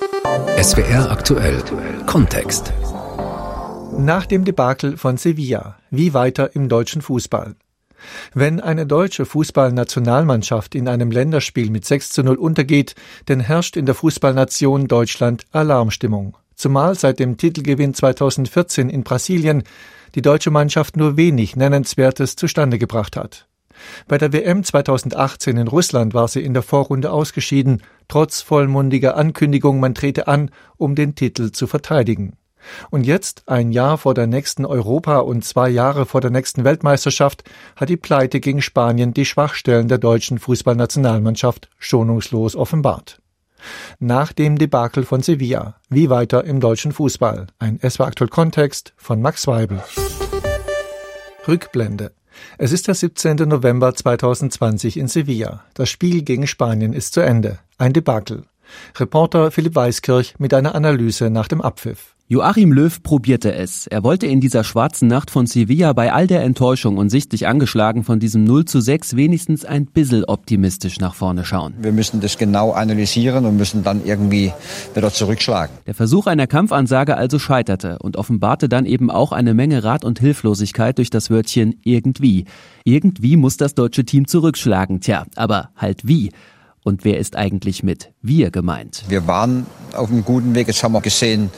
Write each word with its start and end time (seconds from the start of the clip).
SWR 0.00 1.10
aktuell 1.10 1.62
Kontext. 2.06 2.72
Nach 3.98 4.24
dem 4.24 4.46
Debakel 4.46 4.96
von 4.96 5.18
Sevilla, 5.18 5.76
wie 5.90 6.14
weiter 6.14 6.56
im 6.56 6.70
deutschen 6.70 7.02
Fußball? 7.02 7.54
Wenn 8.32 8.60
eine 8.60 8.86
deutsche 8.86 9.26
Fußballnationalmannschaft 9.26 10.74
in 10.74 10.88
einem 10.88 11.10
Länderspiel 11.10 11.68
mit 11.68 11.84
6 11.84 12.12
zu 12.12 12.22
0 12.22 12.36
untergeht, 12.36 12.94
dann 13.26 13.40
herrscht 13.40 13.76
in 13.76 13.84
der 13.84 13.94
Fußballnation 13.94 14.88
Deutschland 14.88 15.44
Alarmstimmung. 15.52 16.38
Zumal 16.54 16.94
seit 16.94 17.18
dem 17.18 17.36
Titelgewinn 17.36 17.92
2014 17.92 18.88
in 18.88 19.04
Brasilien 19.04 19.64
die 20.14 20.22
deutsche 20.22 20.50
Mannschaft 20.50 20.96
nur 20.96 21.18
wenig 21.18 21.56
Nennenswertes 21.56 22.36
zustande 22.36 22.78
gebracht 22.78 23.16
hat. 23.16 23.49
Bei 24.08 24.18
der 24.18 24.32
WM 24.32 24.64
2018 24.64 25.56
in 25.56 25.68
Russland 25.68 26.14
war 26.14 26.28
sie 26.28 26.42
in 26.42 26.54
der 26.54 26.62
Vorrunde 26.62 27.12
ausgeschieden, 27.12 27.82
trotz 28.08 28.40
vollmundiger 28.40 29.16
Ankündigung, 29.16 29.80
man 29.80 29.94
trete 29.94 30.28
an, 30.28 30.50
um 30.76 30.94
den 30.94 31.14
Titel 31.14 31.52
zu 31.52 31.66
verteidigen. 31.66 32.36
Und 32.90 33.04
jetzt, 33.04 33.44
ein 33.46 33.72
Jahr 33.72 33.98
vor 33.98 34.14
der 34.14 34.26
nächsten 34.26 34.64
Europa- 34.64 35.20
und 35.20 35.44
zwei 35.44 35.68
Jahre 35.68 36.06
vor 36.06 36.20
der 36.20 36.30
nächsten 36.30 36.64
Weltmeisterschaft, 36.64 37.44
hat 37.76 37.88
die 37.88 37.96
Pleite 37.96 38.40
gegen 38.40 38.62
Spanien 38.62 39.14
die 39.14 39.24
Schwachstellen 39.24 39.88
der 39.88 39.98
deutschen 39.98 40.38
Fußballnationalmannschaft 40.38 41.70
schonungslos 41.78 42.56
offenbart. 42.56 43.20
Nach 43.98 44.32
dem 44.32 44.56
Debakel 44.56 45.04
von 45.04 45.22
Sevilla, 45.22 45.76
wie 45.88 46.08
weiter 46.08 46.44
im 46.44 46.60
deutschen 46.60 46.92
Fußball? 46.92 47.48
Ein 47.58 47.78
SW 47.78 48.04
aktuell 48.04 48.30
Kontext 48.30 48.94
von 48.96 49.20
Max 49.20 49.46
Weibel. 49.46 49.82
Rückblende. 51.46 52.12
Es 52.58 52.72
ist 52.72 52.88
der 52.88 52.94
17. 52.94 53.36
November 53.36 53.94
2020 53.94 54.96
in 54.96 55.08
Sevilla. 55.08 55.64
Das 55.74 55.88
Spiel 55.88 56.22
gegen 56.22 56.46
Spanien 56.46 56.92
ist 56.92 57.14
zu 57.14 57.20
Ende. 57.20 57.58
Ein 57.78 57.92
Debakel. 57.92 58.44
Reporter 58.98 59.50
Philipp 59.50 59.74
Weiskirch 59.74 60.34
mit 60.38 60.54
einer 60.54 60.74
Analyse 60.74 61.30
nach 61.30 61.48
dem 61.48 61.60
Abpfiff. 61.60 62.14
Joachim 62.32 62.72
Löw 62.72 63.02
probierte 63.02 63.52
es. 63.52 63.88
Er 63.88 64.04
wollte 64.04 64.28
in 64.28 64.40
dieser 64.40 64.62
schwarzen 64.62 65.08
Nacht 65.08 65.32
von 65.32 65.46
Sevilla 65.46 65.92
bei 65.94 66.12
all 66.12 66.28
der 66.28 66.44
Enttäuschung 66.44 66.96
und 66.96 67.10
sichtlich 67.10 67.48
angeschlagen 67.48 68.04
von 68.04 68.20
diesem 68.20 68.44
0 68.44 68.66
zu 68.66 68.80
6 68.80 69.16
wenigstens 69.16 69.64
ein 69.64 69.86
bisschen 69.86 70.24
optimistisch 70.24 71.00
nach 71.00 71.16
vorne 71.16 71.44
schauen. 71.44 71.74
Wir 71.80 71.90
müssen 71.90 72.20
das 72.20 72.38
genau 72.38 72.70
analysieren 72.70 73.46
und 73.46 73.56
müssen 73.56 73.82
dann 73.82 74.04
irgendwie 74.04 74.52
wieder 74.94 75.12
zurückschlagen. 75.12 75.74
Der 75.88 75.94
Versuch 75.94 76.28
einer 76.28 76.46
Kampfansage 76.46 77.16
also 77.16 77.40
scheiterte 77.40 77.98
und 77.98 78.16
offenbarte 78.16 78.68
dann 78.68 78.86
eben 78.86 79.10
auch 79.10 79.32
eine 79.32 79.52
Menge 79.52 79.82
Rat 79.82 80.04
und 80.04 80.20
Hilflosigkeit 80.20 80.98
durch 80.98 81.10
das 81.10 81.30
Wörtchen 81.30 81.80
irgendwie. 81.82 82.44
Irgendwie 82.84 83.36
muss 83.36 83.56
das 83.56 83.74
deutsche 83.74 84.04
Team 84.04 84.28
zurückschlagen. 84.28 85.00
Tja, 85.00 85.26
aber 85.34 85.70
halt 85.74 86.06
wie? 86.06 86.30
Und 86.82 87.04
wer 87.04 87.18
ist 87.18 87.36
eigentlich 87.36 87.82
mit 87.82 88.10
wir 88.22 88.50
gemeint? 88.50 89.04
Wir 89.08 89.26
waren 89.26 89.66
auf 89.94 90.10
einem 90.10 90.24
guten 90.24 90.54
Weg. 90.54 90.66
Jetzt 90.66 90.82
haben 90.82 90.92
wir 90.92 91.02
gesehen, 91.02 91.50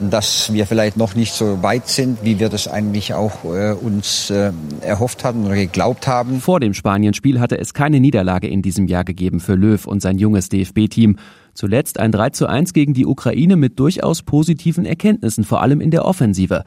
dass 0.00 0.50
wir 0.52 0.66
vielleicht 0.66 0.96
noch 0.96 1.14
nicht 1.14 1.34
so 1.34 1.62
weit 1.62 1.88
sind, 1.88 2.24
wie 2.24 2.40
wir 2.40 2.48
das 2.48 2.68
eigentlich 2.68 3.12
auch 3.12 3.44
äh, 3.44 3.72
uns 3.72 4.30
äh, 4.30 4.50
erhofft 4.80 5.24
hatten 5.24 5.44
oder 5.44 5.56
geglaubt 5.56 6.06
haben. 6.06 6.40
Vor 6.40 6.58
dem 6.58 6.72
Spanien-Spiel 6.72 7.38
hatte 7.38 7.58
es 7.58 7.74
keine 7.74 8.00
Niederlage 8.00 8.48
in 8.48 8.62
diesem 8.62 8.86
Jahr 8.86 9.04
gegeben 9.04 9.40
für 9.40 9.56
Löw 9.56 9.86
und 9.86 10.00
sein 10.00 10.16
junges 10.16 10.48
DFB-Team. 10.48 11.16
Zuletzt 11.52 12.00
ein 12.00 12.12
3 12.12 12.30
zu 12.30 12.46
1 12.46 12.72
gegen 12.72 12.94
die 12.94 13.04
Ukraine 13.04 13.56
mit 13.56 13.78
durchaus 13.78 14.22
positiven 14.22 14.86
Erkenntnissen, 14.86 15.44
vor 15.44 15.60
allem 15.60 15.82
in 15.82 15.90
der 15.90 16.06
Offensive. 16.06 16.64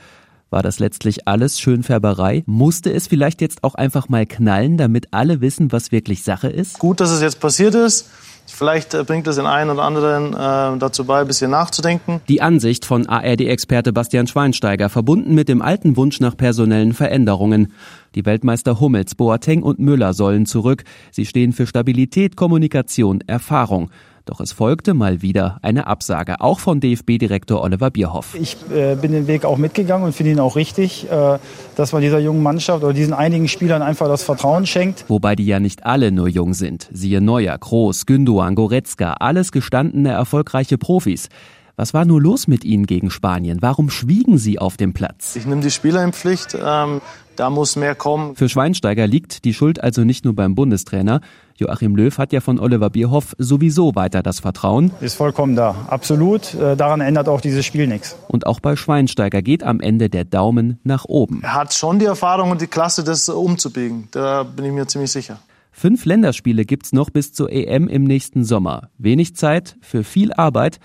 War 0.49 0.63
das 0.63 0.79
letztlich 0.79 1.27
alles 1.27 1.59
Schönfärberei? 1.59 2.43
Musste 2.45 2.93
es 2.93 3.07
vielleicht 3.07 3.41
jetzt 3.41 3.63
auch 3.63 3.75
einfach 3.75 4.09
mal 4.09 4.25
knallen, 4.25 4.77
damit 4.77 5.07
alle 5.11 5.41
wissen, 5.41 5.71
was 5.71 5.91
wirklich 5.91 6.23
Sache 6.23 6.47
ist? 6.47 6.79
Gut, 6.79 6.99
dass 6.99 7.11
es 7.11 7.21
jetzt 7.21 7.39
passiert 7.39 7.75
ist. 7.75 8.09
Vielleicht 8.47 8.93
äh, 8.93 9.03
bringt 9.03 9.27
es 9.27 9.38
den 9.38 9.47
einen 9.47 9.71
oder 9.71 9.83
anderen 9.83 10.33
äh, 10.33 10.79
dazu 10.79 11.05
bei, 11.05 11.21
ein 11.21 11.27
bisschen 11.27 11.51
nachzudenken. 11.51 12.21
Die 12.29 12.41
Ansicht 12.41 12.85
von 12.85 13.07
ARD-Experte 13.07 13.91
Bastian 13.91 14.27
Schweinsteiger, 14.27 14.89
verbunden 14.89 15.33
mit 15.33 15.49
dem 15.49 15.61
alten 15.61 15.97
Wunsch 15.97 16.19
nach 16.19 16.38
personellen 16.38 16.93
Veränderungen. 16.93 17.73
Die 18.13 18.25
Weltmeister 18.25 18.79
Hummels, 18.79 19.16
Boateng 19.16 19.63
und 19.63 19.79
Müller 19.79 20.13
sollen 20.13 20.45
zurück. 20.45 20.83
Sie 21.12 21.25
stehen 21.25 21.53
für 21.53 21.66
Stabilität, 21.66 22.35
Kommunikation, 22.35 23.22
Erfahrung. 23.25 23.89
Doch 24.25 24.40
es 24.40 24.52
folgte 24.52 24.96
mal 24.96 25.22
wieder 25.22 25.59
eine 25.62 25.86
Absage, 25.86 26.41
auch 26.41 26.59
von 26.59 26.80
DFB-Direktor 26.80 27.62
Oliver 27.62 27.91
Bierhoff. 27.91 28.34
Ich 28.34 28.58
äh, 28.74 28.96
bin 28.96 29.12
den 29.12 29.28
Weg 29.28 29.46
auch 29.46 29.58
mitgegangen 29.58 30.06
und 30.06 30.13
finde 30.13 30.31
ihn 30.31 30.40
auch 30.40 30.56
richtig, 30.56 31.09
äh, 31.12 31.38
dass 31.75 31.94
man 31.94 32.02
dieser 32.02 32.18
jungen 32.18 32.41
Mannschaft 32.41 32.84
oder 32.84 32.94
diesen 32.94 33.13
einigen 33.13 33.47
Spielern 33.47 33.84
einfach 33.84 34.08
das 34.08 34.24
Vertrauen 34.24 34.66
schenkt. 34.66 35.06
Wobei 35.09 35.36
die 35.36 35.46
ja 35.46 35.59
nicht 35.59 35.86
alle 35.86 36.12
nur 36.12 36.28
jung 36.28 36.56
sind. 36.56 36.90
Siehe 36.91 37.22
Neuer, 37.22 37.56
Groß, 37.56 38.08
Gündogan, 38.08 38.56
Goretzka, 38.56 39.13
alles 39.19 39.52
gestandene, 39.52 40.09
erfolgreiche 40.09 40.80
Profis. 40.80 41.30
Was 41.78 41.94
war 41.94 42.06
nur 42.06 42.22
los 42.22 42.47
mit 42.47 42.63
Ihnen 42.63 42.86
gegen 42.86 43.12
Spanien? 43.12 43.62
Warum 43.62 43.90
schwiegen 43.90 44.38
Sie 44.38 44.59
auf 44.59 44.78
dem 44.78 44.94
Platz? 44.94 45.36
Ich 45.36 45.46
nehme 45.46 45.62
die 45.62 45.72
Spieler 45.72 46.03
in 46.06 46.13
Pflicht. 46.13 46.57
Ähm, 46.59 47.02
da 47.35 47.50
muss 47.50 47.75
mehr 47.75 47.96
kommen. 47.96 48.35
Für 48.35 48.50
Schweinsteiger 48.50 49.07
liegt 49.07 49.46
die 49.46 49.53
Schuld 49.53 49.84
also 49.84 50.03
nicht 50.03 50.25
nur 50.25 50.35
beim 50.35 50.56
Bundestrainer. 50.56 51.22
Joachim 51.57 51.96
Löw 51.96 52.18
hat 52.18 52.34
ja 52.34 52.41
von 52.41 52.59
Oliver 52.59 52.90
Bierhoff 52.90 53.35
sowieso 53.38 53.96
weiter 53.96 54.22
das 54.22 54.40
Vertrauen. 54.40 54.91
Ist 55.01 55.16
vollkommen 55.16 55.56
da. 55.56 55.75
Absolut. 55.88 56.53
Äh, 56.53 56.75
daran 56.75 57.01
ändert 57.01 57.29
auch 57.29 57.41
dieses 57.41 57.66
Spiel 57.66 57.88
nichts. 57.88 58.18
Und 58.28 58.45
auch 58.45 58.59
bei 58.59 58.75
Schweinsteiger 58.75 59.41
geht 59.41 59.63
am 59.63 59.79
Ende 59.79 60.09
der 60.09 60.25
Daumen 60.25 60.79
nach 60.84 61.06
oben. 61.06 61.41
Er 61.44 61.53
hat 61.53 61.74
schon 61.74 62.00
die 62.00 62.06
Erfahrung 62.06 62.51
und 62.51 62.62
die 62.62 62.68
Klasse, 62.68 63.03
das 63.03 63.29
umzubiegen. 63.29 64.09
Da 64.12 64.44
bin 64.44 64.66
ich 64.66 64.72
mir 64.72 64.88
ziemlich 64.88 65.12
sicher. 65.12 65.40
Fünf 65.72 66.06
Länderspiele 66.06 66.63
gibt's 66.63 66.94
noch 66.94 67.09
bis 67.09 67.34
zur 67.34 67.51
EM 67.51 67.90
im 67.90 68.06
nächsten 68.06 68.45
Sommer. 68.45 68.90
Wenig 68.97 69.35
Zeit 69.35 69.75
für 69.81 70.06
viel 70.06 70.31
Arbeit 70.31 70.79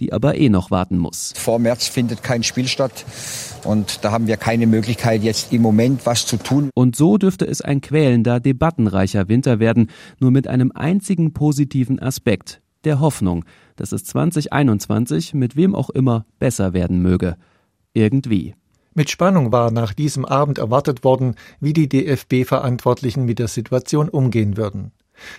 die 0.00 0.12
aber 0.12 0.36
eh 0.36 0.48
noch 0.48 0.70
warten 0.70 0.98
muss. 0.98 1.32
Vor 1.36 1.58
März 1.58 1.88
findet 1.88 2.22
kein 2.22 2.42
Spiel 2.42 2.68
statt 2.68 3.04
und 3.64 4.04
da 4.04 4.12
haben 4.12 4.26
wir 4.26 4.36
keine 4.36 4.66
Möglichkeit, 4.66 5.22
jetzt 5.22 5.52
im 5.52 5.62
Moment 5.62 6.06
was 6.06 6.26
zu 6.26 6.36
tun. 6.36 6.70
Und 6.74 6.96
so 6.96 7.18
dürfte 7.18 7.46
es 7.46 7.60
ein 7.60 7.80
quälender, 7.80 8.40
debattenreicher 8.40 9.28
Winter 9.28 9.58
werden, 9.58 9.90
nur 10.20 10.30
mit 10.30 10.48
einem 10.48 10.72
einzigen 10.74 11.32
positiven 11.32 11.98
Aspekt, 11.98 12.60
der 12.84 13.00
Hoffnung, 13.00 13.44
dass 13.76 13.92
es 13.92 14.04
2021 14.04 15.34
mit 15.34 15.56
wem 15.56 15.74
auch 15.74 15.90
immer 15.90 16.26
besser 16.38 16.72
werden 16.72 17.02
möge. 17.02 17.36
Irgendwie. 17.92 18.54
Mit 18.94 19.10
Spannung 19.10 19.52
war 19.52 19.70
nach 19.70 19.92
diesem 19.92 20.24
Abend 20.24 20.56
erwartet 20.56 21.04
worden, 21.04 21.34
wie 21.60 21.74
die 21.74 21.86
DFB-Verantwortlichen 21.86 23.26
mit 23.26 23.38
der 23.38 23.48
Situation 23.48 24.08
umgehen 24.08 24.56
würden. 24.56 24.92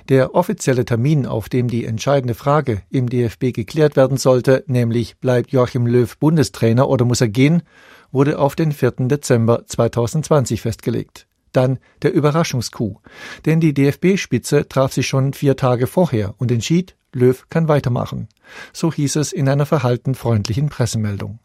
Der 0.09 0.35
offizielle 0.35 0.85
Termin, 0.85 1.25
auf 1.25 1.49
dem 1.49 1.67
die 1.67 1.85
entscheidende 1.85 2.33
Frage 2.33 2.81
im 2.89 3.09
DFB 3.09 3.53
geklärt 3.53 3.95
werden 3.95 4.17
sollte, 4.17 4.63
nämlich 4.67 5.17
bleibt 5.17 5.51
Joachim 5.51 5.85
Löw 5.85 6.17
Bundestrainer 6.17 6.89
oder 6.89 7.05
muss 7.05 7.21
er 7.21 7.29
gehen, 7.29 7.63
wurde 8.11 8.39
auf 8.39 8.55
den 8.55 8.71
4. 8.71 9.07
Dezember 9.07 9.65
2020 9.65 10.61
festgelegt. 10.61 11.27
Dann 11.51 11.79
der 12.01 12.13
Überraschungskuh. 12.13 12.97
Denn 13.45 13.59
die 13.59 13.73
DFB-Spitze 13.73 14.67
traf 14.67 14.93
sich 14.93 15.07
schon 15.07 15.33
vier 15.33 15.55
Tage 15.55 15.87
vorher 15.87 16.35
und 16.37 16.51
entschied, 16.51 16.95
Löw 17.13 17.45
kann 17.49 17.67
weitermachen. 17.67 18.27
So 18.73 18.93
hieß 18.93 19.15
es 19.15 19.31
in 19.31 19.49
einer 19.49 19.65
verhalten 19.65 20.13
freundlichen 20.13 20.69
Pressemeldung. 20.69 21.39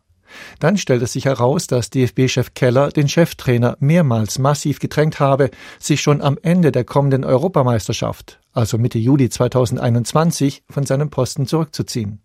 Dann 0.59 0.77
stellte 0.77 1.07
sich 1.07 1.25
heraus, 1.25 1.67
dass 1.67 1.91
DFB-Chef 1.91 2.55
Keller 2.55 2.91
den 2.91 3.09
Cheftrainer 3.09 3.77
mehrmals 3.81 4.39
massiv 4.39 4.79
gedrängt 4.79 5.21
habe, 5.21 5.51
sich 5.79 6.01
schon 6.01 6.21
am 6.21 6.39
Ende 6.43 6.73
der 6.73 6.85
kommenden 6.85 7.25
Europameisterschaft, 7.25 8.41
also 8.53 8.79
Mitte 8.79 8.99
Juli 8.99 9.29
2021, 9.29 10.65
von 10.69 10.85
seinem 10.87 11.11
Posten 11.11 11.47
zurückzuziehen. 11.47 12.21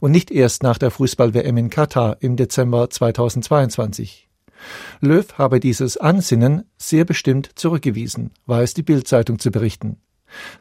Und 0.00 0.12
nicht 0.12 0.30
erst 0.30 0.62
nach 0.62 0.78
der 0.78 0.90
Fußball-WM 0.90 1.56
in 1.56 1.70
Katar 1.70 2.16
im 2.20 2.36
Dezember 2.36 2.88
2022. 2.88 4.28
Löw 5.00 5.26
habe 5.34 5.60
dieses 5.60 5.96
Ansinnen 5.96 6.64
sehr 6.76 7.04
bestimmt 7.04 7.50
zurückgewiesen, 7.54 8.32
weiß 8.46 8.74
die 8.74 8.82
Bild-Zeitung 8.82 9.38
zu 9.38 9.50
berichten. 9.50 9.98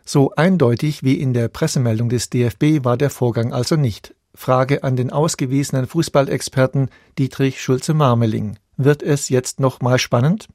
So 0.06 0.32
eindeutig 0.36 1.04
wie 1.04 1.16
in 1.16 1.34
der 1.34 1.48
Pressemeldung 1.48 2.10
des 2.10 2.30
DFB 2.30 2.84
war 2.86 2.98
der 2.98 3.10
Vorgang 3.10 3.54
also 3.54 3.76
nicht, 3.76 4.16
Frage 4.38 4.84
an 4.84 4.96
den 4.96 5.12
ausgewiesenen 5.12 5.88
Fußballexperten 5.88 6.90
Dietrich 7.18 7.60
Schulze-Marmeling. 7.60 8.58
Wird 8.78 9.02
es 9.02 9.30
jetzt 9.30 9.60
noch 9.60 9.82
mal 9.82 9.98
spannend? 9.98 10.48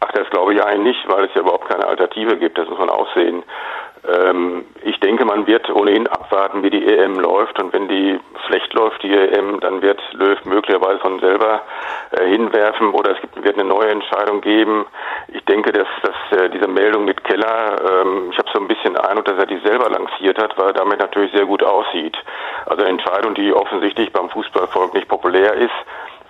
Ach, 0.00 0.10
das 0.12 0.28
glaube 0.30 0.54
ich 0.54 0.62
eigentlich 0.62 0.96
nicht, 0.96 1.08
weil 1.08 1.26
es 1.26 1.34
ja 1.34 1.42
überhaupt 1.42 1.68
keine 1.68 1.86
Alternative 1.86 2.38
gibt. 2.38 2.56
Das 2.56 2.68
muss 2.68 2.78
man 2.78 2.88
auch 2.88 3.06
sehen. 3.14 3.42
Ähm, 4.08 4.64
ich 4.82 4.98
denke, 5.00 5.24
man 5.24 5.46
wird 5.46 5.68
ohnehin 5.70 6.06
abwarten, 6.06 6.62
wie 6.62 6.70
die 6.70 6.86
EM 6.86 7.20
läuft. 7.20 7.60
Und 7.60 7.72
wenn 7.72 7.88
die 7.88 8.18
schlecht 8.46 8.72
läuft, 8.72 9.02
die 9.02 9.12
EM, 9.12 9.60
dann 9.60 9.82
wird 9.82 10.00
Löw 10.12 10.42
möglicherweise 10.44 10.98
von 11.00 11.20
selber 11.20 11.62
äh, 12.12 12.26
hinwerfen 12.28 12.94
oder 12.94 13.12
es 13.12 13.20
gibt, 13.20 13.42
wird 13.42 13.58
eine 13.58 13.68
neue 13.68 13.90
Entscheidung 13.90 14.40
geben. 14.40 14.86
Ich 15.28 15.44
denke, 15.44 15.72
dass, 15.72 15.86
dass 16.02 16.40
äh, 16.40 16.48
diese 16.50 16.68
Meldung 16.68 17.04
mit 17.04 17.22
Keller, 17.24 17.76
ähm, 18.02 18.30
ich 18.30 18.38
habe 18.38 18.48
so 18.52 18.60
ein 18.60 18.68
bisschen 18.68 18.96
Eindruck, 18.96 19.26
dass 19.26 19.38
er 19.38 19.46
die 19.46 19.58
selber 19.58 19.90
lanciert 19.90 20.42
hat, 20.42 20.56
weil 20.56 20.68
er 20.68 20.72
damit 20.72 21.00
natürlich 21.00 21.32
sehr 21.32 21.44
gut 21.44 21.62
aussieht. 21.62 22.16
Also 22.66 22.82
eine 22.82 22.90
Entscheidung, 22.92 23.34
die 23.34 23.52
offensichtlich 23.52 24.10
beim 24.12 24.30
Fußballvolk 24.30 24.94
nicht 24.94 25.08
populär 25.08 25.54
ist, 25.54 25.74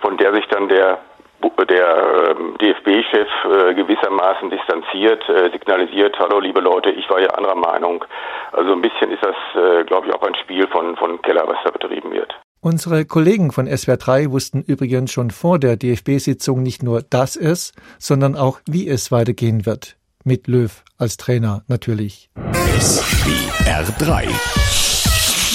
von 0.01 0.17
der 0.17 0.33
sich 0.33 0.47
dann 0.47 0.67
der 0.67 0.99
der 1.69 2.31
ähm, 2.31 2.57
DFB-Chef 2.57 3.27
äh, 3.45 3.73
gewissermaßen 3.75 4.49
distanziert, 4.49 5.27
äh, 5.29 5.49
signalisiert, 5.51 6.17
hallo 6.19 6.39
liebe 6.39 6.59
Leute, 6.59 6.89
ich 6.89 7.09
war 7.09 7.19
ja 7.19 7.29
anderer 7.29 7.55
Meinung. 7.55 8.03
Also 8.51 8.73
ein 8.73 8.81
bisschen 8.81 9.11
ist 9.11 9.23
das, 9.23 9.35
äh, 9.55 9.83
glaube 9.83 10.07
ich, 10.07 10.13
auch 10.13 10.23
ein 10.23 10.35
Spiel 10.35 10.67
von, 10.67 10.95
von 10.97 11.21
Keller, 11.21 11.47
was 11.47 11.57
da 11.63 11.71
betrieben 11.71 12.11
wird. 12.11 12.35
Unsere 12.61 13.05
Kollegen 13.05 13.53
von 13.53 13.67
SWR 13.67 13.95
3 13.95 14.31
wussten 14.31 14.61
übrigens 14.61 15.13
schon 15.13 15.31
vor 15.31 15.59
der 15.59 15.77
DFB-Sitzung 15.77 16.61
nicht 16.61 16.83
nur, 16.83 17.01
dass 17.01 17.37
es, 17.37 17.71
sondern 17.99 18.35
auch, 18.35 18.59
wie 18.65 18.89
es 18.89 19.11
weitergehen 19.11 19.65
wird. 19.65 19.95
Mit 20.25 20.47
Löw 20.47 20.83
als 20.97 21.15
Trainer 21.15 21.63
natürlich. 21.67 22.29
SWR 22.81 23.83
3 23.97 24.27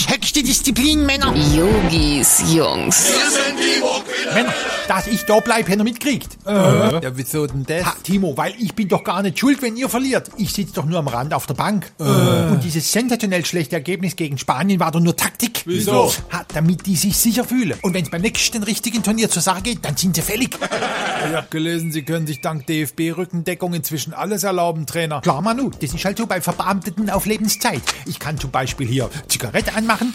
Höchste 0.08 0.42
Disziplin, 0.42 1.04
Männer. 1.04 1.34
Yogis, 1.54 2.42
Jungs. 2.54 3.08
Wir 3.08 3.30
sind 3.30 3.58
die 3.58 4.34
Männer, 4.34 4.54
dass 4.88 5.06
ich 5.06 5.24
da 5.24 5.40
bleib, 5.40 5.68
hätte 5.68 5.80
er 5.80 5.84
mitkriegt. 5.84 6.38
Äh. 6.46 6.52
Ja, 6.52 7.16
wieso 7.16 7.46
denn 7.46 7.64
das? 7.64 7.84
Ha, 7.84 7.94
Timo, 8.02 8.36
weil 8.36 8.54
ich 8.58 8.74
bin 8.74 8.88
doch 8.88 9.04
gar 9.04 9.22
nicht 9.22 9.38
schuld, 9.38 9.62
wenn 9.62 9.76
ihr 9.76 9.88
verliert. 9.88 10.30
Ich 10.36 10.52
sitze 10.52 10.74
doch 10.74 10.84
nur 10.84 10.98
am 10.98 11.08
Rand 11.08 11.34
auf 11.34 11.46
der 11.46 11.54
Bank. 11.54 11.92
Äh. 11.98 12.04
Und 12.04 12.60
dieses 12.62 12.90
sensationell 12.90 13.44
schlechte 13.44 13.76
Ergebnis 13.76 14.16
gegen 14.16 14.38
Spanien 14.38 14.80
war 14.80 14.90
doch 14.90 15.00
nur 15.00 15.16
Taktik. 15.16 15.62
Wieso? 15.66 16.12
Ha, 16.32 16.44
damit 16.52 16.86
die 16.86 16.96
sich 16.96 17.16
sicher 17.16 17.44
fühlen. 17.44 17.78
Und 17.82 17.94
wenn 17.94 18.04
es 18.04 18.10
beim 18.10 18.22
nächsten 18.22 18.62
richtigen 18.62 19.02
Turnier 19.02 19.30
zur 19.30 19.42
Sache 19.42 19.62
geht, 19.62 19.84
dann 19.84 19.96
sind 19.96 20.16
sie 20.16 20.22
fällig. 20.22 20.56
Ich 21.26 21.34
hab 21.34 21.50
gelesen, 21.50 21.92
sie 21.92 22.02
können 22.02 22.26
sich 22.26 22.40
dank 22.40 22.66
DFB-Rückendeckung 22.66 23.74
inzwischen 23.74 24.12
alles 24.12 24.42
erlauben, 24.42 24.86
Trainer. 24.86 25.20
Klar, 25.20 25.40
Manu, 25.40 25.70
das 25.80 25.94
ist 25.94 26.04
halt 26.04 26.18
so 26.18 26.26
bei 26.26 26.40
Verbeamteten 26.40 27.10
auf 27.10 27.26
Lebenszeit. 27.26 27.82
Ich 28.06 28.18
kann 28.18 28.38
zum 28.38 28.50
Beispiel 28.50 28.86
hier 28.86 29.10
Zigarette 29.28 29.74
anmachen 29.74 30.12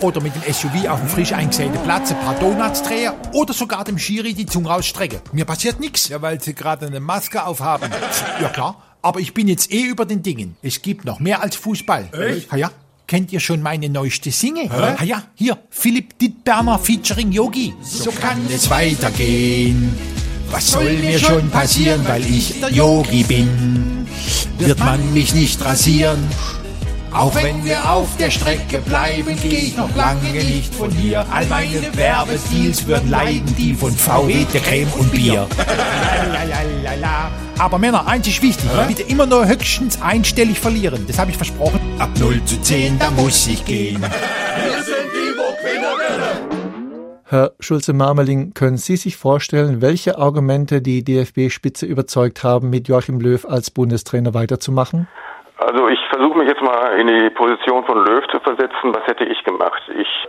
oder 0.00 0.20
mit 0.20 0.34
dem 0.34 0.52
SUV 0.52 0.88
auf 0.88 1.00
dem 1.00 1.08
frisch 1.08 1.32
eingesäten 1.32 1.78
Platz 1.82 2.10
ein 2.10 2.20
paar 2.20 2.34
Donuts 2.34 2.82
drehen 2.82 3.12
oder 3.32 3.52
sogar 3.52 3.84
dem 3.84 3.98
Schiri 3.98 4.34
die 4.34 4.46
Zunge 4.46 4.68
rausstrecken. 4.68 5.20
Mir 5.32 5.44
passiert 5.44 5.80
nichts. 5.80 6.08
Ja, 6.08 6.22
weil 6.22 6.40
sie 6.40 6.54
gerade 6.54 6.86
eine 6.86 7.00
Maske 7.00 7.44
aufhaben. 7.44 7.90
Ja 8.40 8.48
klar, 8.48 8.82
aber 9.02 9.20
ich 9.20 9.34
bin 9.34 9.48
jetzt 9.48 9.72
eh 9.72 9.82
über 9.82 10.04
den 10.04 10.22
Dingen. 10.22 10.56
Es 10.62 10.82
gibt 10.82 11.04
noch 11.04 11.20
mehr 11.20 11.42
als 11.42 11.56
Fußball. 11.56 12.08
Echt? 12.12 12.50
Ja, 12.52 12.58
ja. 12.58 12.70
Kennt 13.06 13.32
ihr 13.32 13.40
schon 13.40 13.62
meine 13.62 13.88
neueste 13.88 14.30
Single? 14.30 14.68
Ah 14.70 15.02
ja, 15.02 15.22
hier, 15.34 15.56
Philipp 15.70 16.18
Dittberner 16.18 16.78
featuring 16.78 17.32
Yogi. 17.32 17.72
So 17.82 18.10
kann 18.10 18.38
es 18.50 18.68
weitergehen. 18.68 19.96
Was 20.50 20.72
soll 20.72 20.92
mir 20.92 21.18
schon 21.18 21.48
passieren, 21.50 22.06
weil 22.06 22.24
ich 22.26 22.60
der 22.60 22.70
Yogi 22.70 23.22
bin? 23.22 24.06
Wird 24.58 24.78
man 24.78 25.14
mich 25.14 25.34
nicht 25.34 25.64
rasieren? 25.64 26.18
Auch 27.12 27.34
wenn 27.34 27.64
wir 27.64 27.90
auf 27.90 28.16
der 28.18 28.30
Strecke 28.30 28.78
bleiben, 28.78 29.36
gehe 29.40 29.58
ich 29.58 29.76
noch 29.76 29.94
lange 29.96 30.32
nicht 30.32 30.74
von 30.74 30.90
hier. 30.90 31.24
All 31.32 31.46
meine 31.46 31.96
Werbesteals 31.96 32.86
würden 32.86 33.10
leiden, 33.10 33.54
die 33.56 33.74
von 33.74 33.90
VW, 33.90 34.46
der 34.52 34.60
Creme 34.60 34.92
und 34.98 35.10
Bier. 35.10 35.46
Aber 37.58 37.78
Männer, 37.78 38.06
eins 38.06 38.28
ist 38.28 38.42
wichtig, 38.42 38.68
bitte 38.86 39.02
immer 39.02 39.26
nur 39.26 39.46
höchstens 39.46 40.00
einstellig 40.00 40.60
verlieren. 40.60 41.04
Das 41.06 41.18
habe 41.18 41.30
ich 41.30 41.36
versprochen. 41.36 41.80
Ab 41.98 42.10
0 42.18 42.44
zu 42.44 42.60
10, 42.60 42.98
da 42.98 43.10
muss 43.10 43.46
ich 43.46 43.64
gehen. 43.64 44.00
Wir 44.00 44.82
sind 44.82 44.96
die 45.14 45.28
Herr 47.30 47.52
Schulze-Marmeling, 47.60 48.54
können 48.54 48.78
Sie 48.78 48.96
sich 48.96 49.18
vorstellen, 49.18 49.82
welche 49.82 50.16
Argumente 50.16 50.80
die 50.80 51.04
DFB-Spitze 51.04 51.84
überzeugt 51.84 52.42
haben, 52.42 52.70
mit 52.70 52.88
Joachim 52.88 53.20
Löw 53.20 53.44
als 53.44 53.70
Bundestrainer 53.70 54.32
weiterzumachen? 54.32 55.08
Also 55.58 55.88
ich 55.88 55.97
mal 56.68 57.00
in 57.00 57.06
die 57.06 57.30
Position 57.30 57.84
von 57.84 58.04
Löw 58.04 58.26
zu 58.28 58.40
versetzen. 58.40 58.94
Was 58.94 59.06
hätte 59.06 59.24
ich 59.24 59.42
gemacht? 59.44 59.82
Ich 59.96 60.28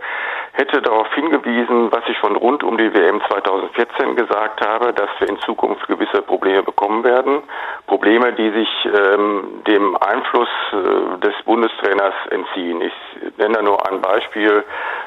hätte 0.70 0.82
darauf 0.82 1.12
hingewiesen, 1.14 1.90
was 1.90 2.02
ich 2.08 2.16
schon 2.18 2.36
rund 2.36 2.62
um 2.62 2.78
die 2.78 2.92
WM 2.94 3.20
2014 3.28 4.16
gesagt 4.16 4.64
habe, 4.64 4.92
dass 4.92 5.08
wir 5.18 5.28
in 5.28 5.38
Zukunft 5.40 5.86
gewisse 5.88 6.22
Probleme 6.22 6.62
bekommen 6.62 7.02
werden. 7.02 7.42
Probleme, 7.86 8.32
die 8.32 8.50
sich 8.50 8.68
ähm, 8.84 9.62
dem 9.66 9.96
Einfluss 9.96 10.48
äh, 10.72 11.18
des 11.18 11.34
Bundestrainers 11.44 12.14
entziehen. 12.30 12.80
Ich 12.82 12.92
nenne 13.36 13.54
da 13.54 13.62
nur 13.62 13.90
ein 13.90 14.00
Beispiel. 14.00 14.64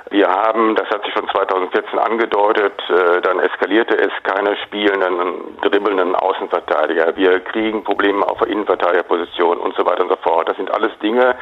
Wir 0.09 0.27
haben, 0.27 0.75
das 0.75 0.89
hat 0.89 1.03
sich 1.05 1.13
schon 1.13 1.27
2014 1.29 1.97
angedeutet, 1.97 2.73
äh, 2.89 3.21
dann 3.21 3.39
eskalierte 3.39 3.97
es 3.97 4.11
keine 4.23 4.55
spielenden, 4.57 5.57
dribbelnden 5.61 6.15
Außenverteidiger. 6.15 7.15
Wir 7.15 7.39
kriegen 7.39 7.83
Probleme 7.83 8.27
auf 8.27 8.39
der 8.39 8.49
Innenverteidigerposition 8.49 9.57
und 9.59 9.75
so 9.75 9.85
weiter 9.85 10.03
und 10.03 10.09
so 10.09 10.17
fort. 10.17 10.49
Das 10.49 10.57
sind 10.57 10.71
alles 10.71 10.91
Dinge, 10.99 11.35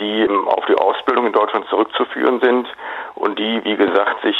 die 0.00 0.22
ähm, 0.22 0.46
auf 0.48 0.64
die 0.66 0.76
Ausbildung 0.76 1.26
in 1.26 1.32
Deutschland 1.32 1.66
zurückzuführen 1.68 2.40
sind 2.40 2.68
die, 3.38 3.64
wie 3.64 3.76
gesagt, 3.76 4.22
sich 4.22 4.36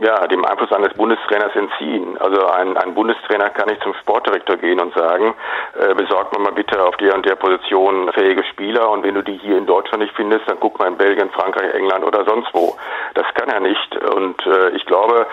ja, 0.00 0.26
dem 0.26 0.44
Einfluss 0.44 0.72
eines 0.72 0.92
Bundestrainers 0.94 1.54
entziehen. 1.54 2.18
Also 2.18 2.46
ein, 2.46 2.76
ein 2.76 2.94
Bundestrainer 2.94 3.50
kann 3.50 3.68
nicht 3.68 3.82
zum 3.82 3.94
Sportdirektor 3.94 4.56
gehen 4.56 4.80
und 4.80 4.94
sagen, 4.94 5.34
äh, 5.78 5.94
besorgt 5.94 6.36
mir 6.36 6.44
mal 6.44 6.52
bitte 6.52 6.82
auf 6.82 6.96
der 6.98 7.14
und 7.14 7.24
der 7.24 7.36
Position 7.36 8.12
fähige 8.12 8.44
Spieler 8.44 8.90
und 8.90 9.02
wenn 9.02 9.14
du 9.14 9.22
die 9.22 9.38
hier 9.38 9.56
in 9.56 9.66
Deutschland 9.66 10.02
nicht 10.02 10.14
findest, 10.14 10.48
dann 10.48 10.58
guck 10.60 10.78
mal 10.78 10.88
in 10.88 10.96
Belgien, 10.96 11.30
Frankreich, 11.30 11.74
England 11.74 12.04
oder 12.04 12.24
sonst 12.24 12.52
wo. 12.52 12.76
Das 13.14 13.26
kann 13.34 13.48
er 13.48 13.60
nicht 13.60 13.96
und 14.14 14.44
äh, 14.46 14.70
ich 14.70 14.84
glaube, 14.86 15.26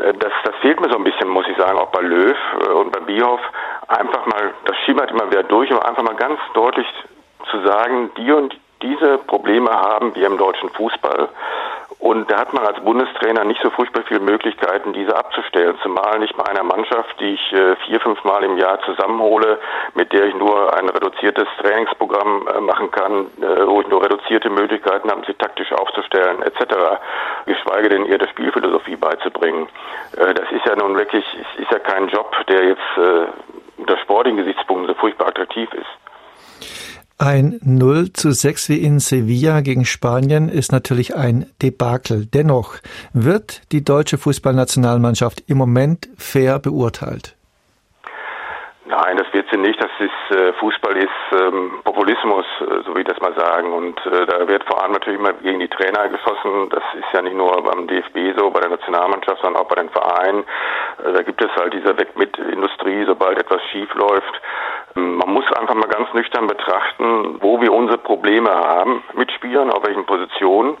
äh, 0.00 0.12
das, 0.14 0.32
das 0.44 0.54
fehlt 0.60 0.80
mir 0.80 0.90
so 0.90 0.96
ein 0.96 1.04
bisschen, 1.04 1.28
muss 1.28 1.46
ich 1.48 1.56
sagen, 1.56 1.78
auch 1.78 1.90
bei 1.90 2.02
Löw 2.02 2.36
äh, 2.60 2.72
und 2.72 2.92
bei 2.92 3.00
Bierhoff. 3.00 3.40
Einfach 3.88 4.26
mal, 4.26 4.52
das 4.66 4.76
schimmert 4.84 5.10
immer 5.10 5.30
wieder 5.30 5.42
durch, 5.44 5.70
aber 5.72 5.88
einfach 5.88 6.02
mal 6.02 6.16
ganz 6.16 6.38
deutlich 6.54 6.86
zu 7.50 7.60
sagen, 7.62 8.10
die 8.16 8.32
und 8.32 8.54
diese 8.82 9.18
Probleme 9.18 9.70
haben 9.70 10.14
wir 10.14 10.26
im 10.26 10.36
deutschen 10.36 10.68
Fußball. 10.70 11.28
Und 12.04 12.30
da 12.30 12.38
hat 12.38 12.52
man 12.52 12.66
als 12.66 12.78
Bundestrainer 12.80 13.44
nicht 13.44 13.62
so 13.62 13.70
furchtbar 13.70 14.02
viele 14.06 14.20
Möglichkeiten, 14.20 14.92
diese 14.92 15.16
abzustellen. 15.16 15.74
Zumal 15.82 16.18
nicht 16.18 16.36
bei 16.36 16.44
einer 16.44 16.62
Mannschaft, 16.62 17.18
die 17.18 17.32
ich 17.32 17.52
äh, 17.54 17.76
vier, 17.76 17.98
fünf 17.98 18.22
Mal 18.24 18.44
im 18.44 18.58
Jahr 18.58 18.78
zusammenhole, 18.82 19.58
mit 19.94 20.12
der 20.12 20.26
ich 20.26 20.34
nur 20.34 20.76
ein 20.76 20.90
reduziertes 20.90 21.48
Trainingsprogramm 21.62 22.46
äh, 22.46 22.60
machen 22.60 22.90
kann, 22.90 23.28
äh, 23.40 23.66
wo 23.66 23.80
ich 23.80 23.88
nur 23.88 24.04
reduzierte 24.04 24.50
Möglichkeiten 24.50 25.10
habe, 25.10 25.22
sie 25.26 25.32
taktisch 25.32 25.72
aufzustellen, 25.72 26.42
etc. 26.42 26.74
Geschweige 27.46 27.88
denn 27.88 28.04
ihr 28.04 28.18
der 28.18 28.28
Spielphilosophie 28.28 28.96
beizubringen. 28.96 29.66
Das 30.12 30.52
ist 30.52 30.66
ja 30.66 30.76
nun 30.76 30.98
wirklich, 30.98 31.24
ist 31.56 31.70
ja 31.70 31.78
kein 31.78 32.08
Job, 32.08 32.36
der 32.48 32.64
jetzt 32.64 33.32
unter 33.78 33.96
sportlichen 33.96 34.36
Gesichtspunkten 34.36 34.88
so 34.88 34.94
furchtbar 35.00 35.28
attraktiv 35.28 35.72
ist. 35.72 36.13
Ein 37.24 37.58
0 37.62 38.12
zu 38.12 38.32
6 38.32 38.68
wie 38.68 38.80
in 38.80 39.00
Sevilla 39.00 39.62
gegen 39.62 39.86
Spanien 39.86 40.50
ist 40.50 40.72
natürlich 40.72 41.16
ein 41.16 41.46
Debakel. 41.62 42.26
Dennoch 42.26 42.74
wird 43.14 43.62
die 43.72 43.82
deutsche 43.82 44.18
Fußballnationalmannschaft 44.18 45.42
im 45.46 45.56
Moment 45.56 46.10
fair 46.18 46.58
beurteilt. 46.58 47.34
Nein, 48.86 49.16
das 49.16 49.32
wird 49.32 49.48
sie 49.50 49.56
nicht. 49.56 49.82
Das 49.82 49.90
ist 49.98 50.36
äh, 50.36 50.52
Fußball 50.54 50.94
ist 50.98 51.08
ähm, 51.32 51.80
Populismus, 51.84 52.44
äh, 52.60 52.82
so 52.84 52.94
wie 52.94 53.04
das 53.04 53.18
mal 53.18 53.32
sagen. 53.34 53.72
Und 53.72 53.98
äh, 54.04 54.26
da 54.26 54.46
wird 54.46 54.62
vor 54.64 54.82
allem 54.82 54.92
natürlich 54.92 55.18
immer 55.18 55.32
gegen 55.32 55.58
die 55.60 55.68
Trainer 55.68 56.06
geschossen. 56.08 56.68
Das 56.68 56.82
ist 56.92 57.06
ja 57.14 57.22
nicht 57.22 57.34
nur 57.34 57.50
beim 57.62 57.86
DFB 57.86 58.38
so, 58.38 58.50
bei 58.50 58.60
der 58.60 58.68
Nationalmannschaft, 58.68 59.40
sondern 59.40 59.62
auch 59.62 59.68
bei 59.68 59.76
den 59.76 59.88
Vereinen. 59.88 60.44
Äh, 61.02 61.12
da 61.14 61.22
gibt 61.22 61.42
es 61.42 61.50
halt 61.56 61.72
diese 61.72 61.96
Weg 61.98 62.14
mit 62.18 62.36
Industrie, 62.36 63.04
sobald 63.06 63.38
etwas 63.38 63.62
schief 63.72 63.92
läuft. 63.94 64.40
Ähm, 64.96 65.16
man 65.16 65.30
muss 65.32 65.50
einfach 65.52 65.74
mal 65.74 65.88
ganz 65.88 66.12
nüchtern 66.12 66.46
betrachten, 66.46 67.38
wo 67.40 67.60
wir 67.60 67.72
unsere 67.72 67.98
Probleme 67.98 68.50
haben 68.50 69.02
mit 69.14 69.32
Spielern, 69.32 69.70
auf 69.70 69.86
welchen 69.86 70.04
Positionen, 70.04 70.76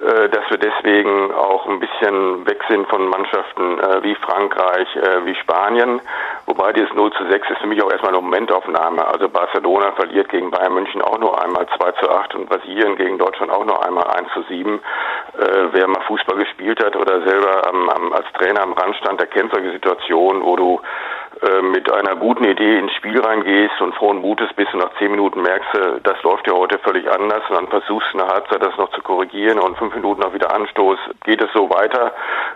äh, 0.00 0.28
dass 0.28 0.48
wir 0.50 0.58
deswegen 0.58 1.32
auch 1.34 1.66
ein 1.66 1.80
bisschen 1.80 2.46
weg 2.46 2.62
sind 2.68 2.88
von 2.88 3.08
Mannschaften 3.08 3.78
äh, 3.80 4.02
wie 4.04 4.14
Frankreich, 4.14 4.88
wie 5.24 5.34
Spanien. 5.36 6.00
Wobei 6.46 6.72
dieses 6.72 6.92
0 6.94 7.12
zu 7.12 7.26
6 7.28 7.47
ist 7.50 7.60
für 7.60 7.66
mich 7.66 7.82
auch 7.82 7.90
erstmal 7.90 8.12
eine 8.12 8.22
Momentaufnahme. 8.22 9.06
Also 9.06 9.28
Barcelona 9.28 9.92
verliert 9.92 10.28
gegen 10.28 10.50
Bayern 10.50 10.74
München 10.74 11.02
auch 11.02 11.18
nur 11.18 11.42
einmal 11.42 11.66
2 11.76 11.92
zu 11.92 12.10
8 12.10 12.34
und 12.34 12.48
Brasilien 12.48 12.96
gegen 12.96 13.18
Deutschland 13.18 13.52
auch 13.52 13.64
nur 13.64 13.84
einmal 13.84 14.04
1 14.04 14.28
zu 14.32 14.42
7. 14.42 14.74
Äh, 14.74 14.80
wer 15.72 15.88
mal 15.88 16.02
Fußball 16.02 16.36
gespielt 16.36 16.82
hat 16.84 16.96
oder 16.96 17.22
selber 17.22 17.68
am, 17.68 17.88
am, 17.88 18.12
als 18.12 18.26
Trainer 18.34 18.62
am 18.62 18.72
Rand 18.72 18.96
stand, 18.96 19.20
der 19.20 19.28
kennt 19.28 19.52
solche 19.52 19.72
Situationen, 19.72 20.42
wo 20.42 20.56
du 20.56 20.80
äh, 21.40 21.62
mit 21.62 21.90
einer 21.92 22.16
guten 22.16 22.44
Idee 22.44 22.78
ins 22.78 22.92
Spiel 22.94 23.20
reingehst 23.20 23.80
und 23.80 23.94
frohen 23.94 24.18
Mutes 24.18 24.48
bis 24.56 24.68
du 24.72 24.78
nach 24.78 24.90
zehn 24.98 25.10
Minuten 25.10 25.42
merkst, 25.42 25.72
äh, 25.74 26.00
das 26.02 26.20
läuft 26.24 26.48
ja 26.48 26.54
heute 26.54 26.78
völlig 26.80 27.08
anders 27.08 27.42
und 27.48 27.54
dann 27.54 27.68
versuchst 27.68 28.12
du 28.12 28.18
eine 28.18 28.28
Halbzeit 28.28 28.60
das 28.60 28.76
noch 28.76 28.90
zu 28.90 29.02
korrigieren 29.02 29.60
und 29.60 29.78
fünf 29.78 29.94
Minuten 29.94 30.22
noch 30.22 30.34
wieder 30.34 30.52
Anstoß. 30.52 30.98
Geht 31.24 31.40
es 31.40 31.52
so 31.52 31.70
weiter, 31.70 32.12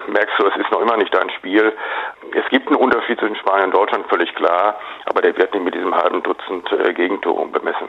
merkst 0.09 0.37
du, 0.39 0.47
es 0.47 0.57
ist 0.57 0.71
noch 0.73 0.81
immer 0.81 0.97
nicht 0.97 1.15
dein 1.15 1.31
Spiel. 1.31 1.73
Es 2.35 2.49
gibt 2.49 2.67
einen 2.67 2.77
Unterschied 2.77 3.21
zwischen 3.21 3.37
Spanien 3.37 3.67
und 3.67 3.75
Deutschland, 3.75 4.07
völlig 4.09 4.35
klar, 4.35 4.75
aber 5.07 5.23
der 5.23 5.37
wird 5.37 5.53
nicht 5.55 5.65
mit 5.65 5.75
diesem 5.75 5.95
halben 5.95 6.23
Dutzend 6.23 6.71
äh, 6.73 6.93
Gegentoren 6.93 7.53
bemessen. 7.53 7.89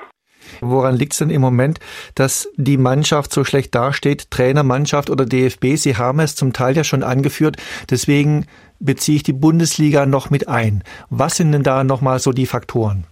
Woran 0.61 0.95
liegt 0.95 1.13
es 1.13 1.19
denn 1.19 1.29
im 1.29 1.41
Moment, 1.41 1.79
dass 2.15 2.51
die 2.55 2.77
Mannschaft 2.77 3.31
so 3.31 3.43
schlecht 3.43 3.73
dasteht? 3.75 4.29
Trainer, 4.29 4.63
Mannschaft 4.63 5.09
oder 5.09 5.25
DFB? 5.25 5.75
Sie 5.75 5.97
haben 5.97 6.19
es 6.19 6.35
zum 6.35 6.53
Teil 6.53 6.75
ja 6.75 6.83
schon 6.83 7.03
angeführt. 7.03 7.57
Deswegen 7.89 8.47
beziehe 8.79 9.17
ich 9.17 9.23
die 9.23 9.33
Bundesliga 9.33 10.05
noch 10.05 10.29
mit 10.29 10.47
ein. 10.47 10.83
Was 11.09 11.37
sind 11.37 11.51
denn 11.51 11.63
da 11.63 11.83
nochmal 11.83 12.19
so 12.19 12.31
die 12.31 12.45
Faktoren? 12.45 13.05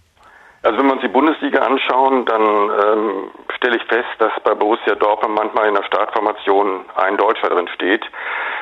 Also 0.62 0.78
wenn 0.78 0.86
wir 0.86 0.92
uns 0.92 1.02
die 1.02 1.08
Bundesliga 1.08 1.60
anschauen, 1.60 2.24
dann 2.24 2.42
ähm, 2.42 3.30
stelle 3.56 3.76
ich 3.76 3.84
fest, 3.84 4.08
dass 4.18 4.30
bei 4.44 4.54
Borussia 4.54 4.94
Dortmund 4.94 5.34
manchmal 5.34 5.68
in 5.68 5.74
der 5.74 5.82
Startformation 5.82 6.84
ein 6.94 7.16
Deutscher 7.16 7.48
drin 7.48 7.68
steht. 7.74 8.04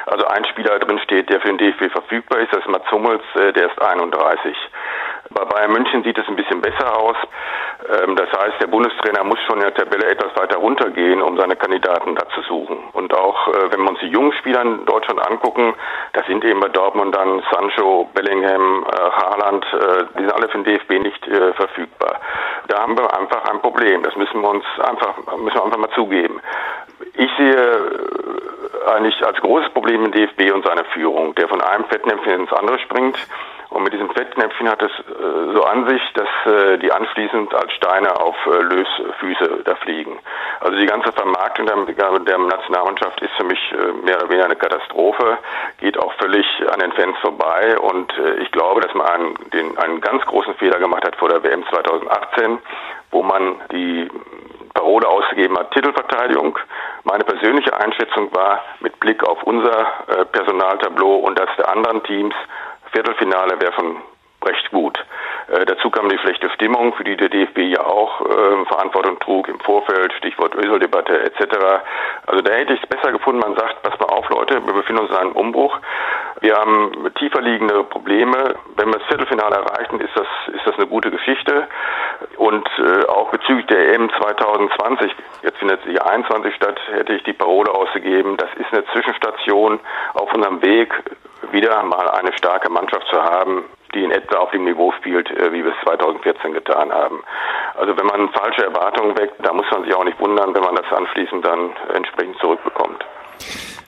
Also 0.07 0.25
ein 0.27 0.47
Spieler 0.47 0.79
drin 0.79 0.99
steht, 1.05 1.29
der 1.29 1.41
für 1.41 1.49
den 1.49 1.59
DFB 1.59 1.93
verfügbar 1.93 2.41
ist. 2.41 2.53
Das 2.53 2.61
ist 2.61 2.69
Mats 2.69 2.91
Hummels, 2.91 3.23
äh, 3.35 3.53
der 3.53 3.71
ist 3.71 3.83
31. 3.83 4.57
Bei 5.33 5.45
Bayern 5.45 5.73
München 5.73 6.03
sieht 6.03 6.19
es 6.19 6.27
ein 6.27 6.35
bisschen 6.35 6.61
besser 6.61 6.97
aus. 6.99 7.17
Ähm, 7.89 8.17
das 8.17 8.29
heißt, 8.33 8.61
der 8.61 8.67
Bundestrainer 8.67 9.23
muss 9.23 9.39
schon 9.47 9.59
in 9.59 9.63
der 9.63 9.75
Tabelle 9.75 10.07
etwas 10.11 10.35
weiter 10.37 10.59
runtergehen, 10.59 11.23
um 11.23 11.39
seine 11.39 11.55
Kandidaten 11.55 12.17
da 12.17 12.29
zu 12.31 12.43
suchen. 12.43 12.79
Und 12.93 13.15
auch 13.15 13.49
äh, 13.49 13.71
wenn 13.71 13.81
wir 13.83 13.91
uns 13.91 14.01
die 14.01 14.09
jungen 14.09 14.33
Spieler 14.33 14.63
in 14.63 14.85
Deutschland 14.87 15.25
angucken, 15.25 15.75
das 16.15 16.27
sind 16.27 16.45
eben 16.45 16.59
bei 16.59 16.69
Dortmund 16.69 17.15
dann 17.15 17.43
Sancho, 17.53 18.09
Bellingham, 18.13 18.85
äh, 18.85 19.11
Haaland, 19.11 19.65
äh, 19.73 20.05
die 20.19 20.23
sind 20.23 20.33
alle 20.33 20.49
für 20.49 20.59
den 20.59 20.65
DFB 20.65 20.99
nicht 20.99 21.25
verfügbar. 21.55 22.21
Da 22.69 22.81
haben 22.81 22.97
wir 22.99 23.17
einfach 23.17 23.45
ein 23.51 23.61
Problem. 23.61 24.03
Das 24.03 24.17
müssen 24.17 24.41
wir 24.41 24.49
uns 24.49 24.65
einfach, 24.81 25.17
müssen 25.39 25.57
wir 25.57 25.65
einfach 25.65 25.79
mal 25.79 25.91
zugeben. 25.91 26.41
Ich 27.15 27.31
sehe 27.37 27.81
eigentlich 28.87 29.25
als 29.25 29.39
großes 29.41 29.71
Problem 29.71 30.11
den 30.11 30.13
DFB 30.13 30.53
und 30.53 30.67
seine 30.67 30.85
Führung, 30.93 31.35
der 31.37 31.49
von 31.49 31.61
einem 31.61 31.85
Fettnäpfchen 31.85 32.41
ins 32.41 32.53
andere 32.53 32.79
springt 32.81 33.19
und 33.81 33.85
mit 33.85 33.95
diesem 33.95 34.11
Fettnäpfchen 34.11 34.69
hat 34.69 34.83
es 34.83 34.91
äh, 34.91 35.55
so 35.55 35.65
an 35.65 35.89
sich, 35.89 36.03
dass 36.13 36.29
äh, 36.45 36.77
die 36.79 36.93
anschließend 36.93 37.55
als 37.55 37.73
Steine 37.73 38.15
auf 38.21 38.37
äh, 38.47 38.59
Lösfüße 38.59 39.63
da 39.65 39.75
fliegen. 39.77 40.19
Also 40.61 40.77
die 40.77 40.85
ganze 40.85 41.13
Vermarktung 41.13 41.65
der, 41.65 41.77
der 41.87 42.39
Nationalmannschaft 42.39 43.23
ist 43.23 43.33
für 43.39 43.45
mich 43.45 43.59
äh, 43.73 43.93
mehr 44.05 44.17
oder 44.17 44.29
weniger 44.29 44.45
eine 44.45 44.57
Katastrophe, 44.57 45.39
geht 45.79 45.99
auch 45.99 46.13
völlig 46.15 46.47
an 46.71 46.81
den 46.81 46.93
Fans 46.93 47.17
vorbei 47.23 47.79
und 47.79 48.13
äh, 48.19 48.43
ich 48.43 48.53
glaube, 48.53 48.83
dass 48.83 48.93
man 48.93 49.07
einen, 49.07 49.35
den, 49.55 49.79
einen 49.79 50.03
ganz 50.03 50.27
großen 50.27 50.55
Fehler 50.57 50.79
gemacht 50.79 51.07
hat 51.07 51.17
vor 51.17 51.31
der 51.31 51.43
WM 51.43 51.65
2018, 51.71 52.59
wo 53.13 53.23
man 53.23 53.63
die 53.73 54.11
Parole 54.75 55.09
ausgegeben 55.09 55.59
hat, 55.59 55.73
Titelverteidigung. 55.73 56.59
Meine 57.05 57.25
persönliche 57.25 57.75
Einschätzung 57.79 58.33
war, 58.35 58.63
mit 58.81 58.99
Blick 59.01 59.25
auf 59.25 59.43
unser 59.45 59.87
äh, 60.07 60.25
Personaltableau 60.27 61.17
und 61.17 61.39
das 61.39 61.49
der 61.57 61.71
anderen 61.71 62.03
Teams, 62.05 62.35
Viertelfinale 62.93 63.61
wäre 63.61 63.73
schon 63.73 63.97
recht 64.45 64.71
gut. 64.71 64.99
Äh, 65.49 65.65
dazu 65.67 65.91
kam 65.91 66.09
die 66.09 66.19
schlechte 66.19 66.49
Stimmung, 66.51 66.95
für 66.95 67.05
die 67.05 67.17
der 67.17 67.29
DFB 67.29 67.59
ja 67.59 67.85
auch 67.85 68.21
äh, 68.23 68.65
Verantwortung 68.67 69.19
trug 69.21 69.49
im 69.49 69.61
Vorfeld, 69.61 70.13
Stichwort 70.15 70.55
Öseldebatte 70.55 71.23
etc. 71.23 71.57
Also 72.27 72.43
da 72.43 72.53
hätte 72.53 72.75
ich 72.75 72.83
es 72.83 72.89
besser 72.89 73.13
gefunden, 73.13 73.41
man 73.41 73.57
sagt, 73.57 73.83
pass 73.83 73.99
mal 73.99 74.07
auf 74.07 74.29
Leute, 74.31 74.65
wir 74.65 74.73
befinden 74.73 75.03
uns 75.03 75.11
in 75.11 75.17
einem 75.17 75.33
Umbruch. 75.33 75.79
Wir 76.41 76.55
haben 76.57 76.93
tiefer 77.19 77.43
liegende 77.43 77.85
Probleme. 77.85 78.55
Wenn 78.77 78.89
wir 78.89 78.99
das 78.99 79.09
Viertelfinale 79.09 79.57
erreichen, 79.57 80.01
ist 80.01 80.17
das, 80.17 80.27
ist 80.55 80.67
das 80.67 80.77
eine 80.77 80.87
gute 80.87 81.11
Geschichte. 81.11 81.67
Und 82.37 82.67
äh, 82.79 83.07
auch 83.07 83.31
bezüglich 83.31 83.67
der 83.67 83.95
EM 83.95 84.11
2020, 84.11 85.13
jetzt 85.43 85.59
findet 85.59 85.83
sie 85.85 86.01
21 86.01 86.55
statt, 86.55 86.81
hätte 86.93 87.13
ich 87.13 87.23
die 87.25 87.35
Parole 87.35 87.71
ausgegeben, 87.73 88.37
das 88.39 88.49
ist 88.55 88.73
eine 88.73 88.85
Zwischenstation 88.87 89.81
auf 90.15 90.33
unserem 90.33 90.63
Weg 90.63 90.95
wieder 91.53 91.83
mal 91.83 92.09
eine 92.11 92.33
starke 92.33 92.71
Mannschaft 92.71 93.07
zu 93.11 93.23
haben, 93.23 93.65
die 93.95 94.05
in 94.05 94.11
etwa 94.11 94.39
auf 94.39 94.51
dem 94.51 94.65
Niveau 94.65 94.93
spielt, 94.99 95.31
äh, 95.31 95.53
wie 95.53 95.65
wir 95.65 95.73
es 95.73 95.85
2014 95.85 96.53
getan 96.53 96.93
haben. 96.93 97.23
Also 97.77 97.97
wenn 97.97 98.07
man 98.07 98.29
falsche 98.31 98.65
Erwartungen 98.65 99.17
weckt, 99.19 99.35
da 99.45 99.53
muss 99.53 99.67
man 99.71 99.85
sich 99.85 99.95
auch 99.95 100.05
nicht 100.05 100.19
wundern, 100.21 100.55
wenn 100.55 100.63
man 100.63 100.77
das 100.77 100.93
anschließend 100.93 101.45
dann 101.45 101.71
entsprechend 101.95 102.39
zurückbekommt. 102.39 103.05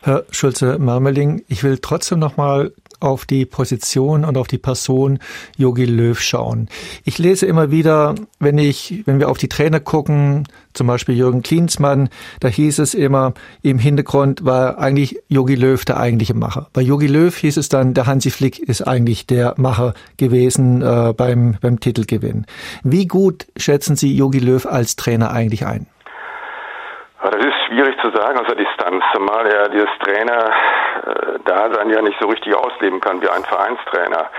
Herr 0.05 0.25
Schulze-Marmeling, 0.31 1.45
ich 1.49 1.63
will 1.63 1.79
trotzdem 1.79 2.19
noch 2.19 2.37
mal 2.37 2.73
auf 3.03 3.27
die 3.27 3.45
Position 3.47 4.25
und 4.25 4.37
auf 4.37 4.47
die 4.47 4.59
Person 4.59 5.19
Yogi 5.57 5.85
Löw 5.85 6.19
schauen. 6.21 6.69
Ich 7.05 7.19
lese 7.19 7.47
immer 7.47 7.71
wieder, 7.71 8.15
wenn 8.39 8.59
ich, 8.59 9.03
wenn 9.07 9.19
wir 9.19 9.29
auf 9.29 9.39
die 9.39 9.49
Trainer 9.49 9.81
gucken, 9.81 10.45
zum 10.73 10.87
Beispiel 10.87 11.17
Jürgen 11.17 11.43
Klinsmann, 11.43 12.09
da 12.41 12.49
hieß 12.49 12.79
es 12.79 12.95
immer, 12.95 13.35
im 13.63 13.79
Hintergrund 13.79 14.45
war 14.45 14.79
eigentlich 14.79 15.19
Yogi 15.29 15.55
Löw 15.55 15.85
der 15.85 15.99
eigentliche 15.99 16.35
Macher. 16.35 16.69
Bei 16.73 16.81
Yogi 16.81 17.07
Löw 17.07 17.37
hieß 17.37 17.57
es 17.57 17.69
dann, 17.69 17.95
der 17.95 18.07
Hansi 18.07 18.31
Flick 18.31 18.59
ist 18.59 18.83
eigentlich 18.83 19.27
der 19.27 19.55
Macher 19.57 19.95
gewesen 20.17 20.83
äh, 20.83 21.13
beim, 21.17 21.57
beim 21.61 21.81
Titelgewinn. 21.81 22.47
Wie 22.83 23.07
gut 23.07 23.47
schätzen 23.57 23.97
Sie 23.97 24.17
Yogi 24.17 24.39
Löw 24.39 24.65
als 24.67 24.97
Trainer 24.97 25.31
eigentlich 25.31 25.67
ein? 25.67 25.87
Das 27.23 27.35
ist 27.35 27.62
schwierig 27.73 27.97
zu 28.01 28.11
sagen 28.11 28.39
aus 28.39 28.47
der 28.47 28.57
Distanz, 28.57 29.03
zumal 29.15 29.47
er 29.47 29.69
dieses 29.71 29.89
Trainer-Dasein 30.01 31.91
ja 31.91 32.03
nicht 32.03 32.19
so 32.21 32.29
richtig 32.29 32.55
ausleben 32.55 33.01
kann 33.01 33.23
wie 33.23 33.29
ein 33.29 33.45
Vereinstrainer. 33.45 34.31